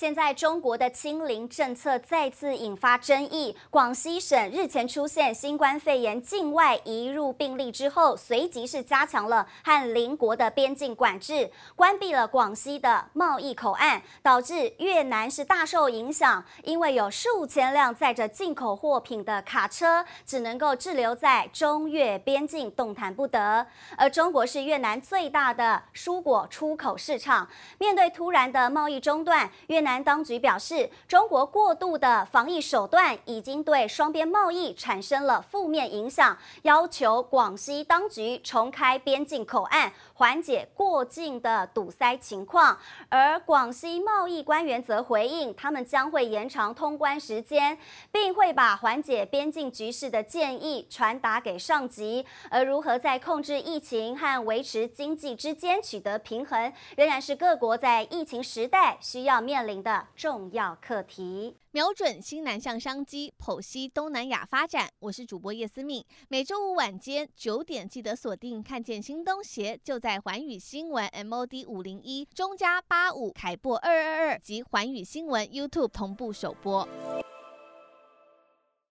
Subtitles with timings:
[0.00, 3.54] 现在中国的清零政策再次引发争议。
[3.68, 16.42] 广西省日前出现新冠肺炎境外移入病例之后，随即是加强了和邻国的边境管制，关闭了广西的贸易口岸，导致越南是大受影响。
[16.64, 23.66] 因为有数千辆载着进口货品的卡车只能够滞留在中越边境，动弹不得。
[23.98, 29.89] 而中国是越南最大的蔬果出口市场，面对突然的贸易中断，越南。
[29.90, 42.78] 南当局表示，中国过度的防疫手段已经对双边贸易产生了负面影响，要求广西当局重开边境口岸，缓解过境的堵塞情况。
[43.08, 47.76] 而广西贸易官员则回应，他们将会延长通关时间，
[48.12, 52.24] 并会把缓解边境局势的建议传达给上级。
[52.48, 64.88] 而如何在控制疫情和维持经济之间取得平衡，仍然是各国在疫情时代需要面临的重要课题，瞄准新南向商机，剖析东南亚发展。
[65.00, 76.88] 我是主播叶思敏，每周五晚间九点记得锁定，看见新东协就在环宇新闻 MOD 五零一中加八五凯播二二二及环宇新闻 YouTube 同步首播。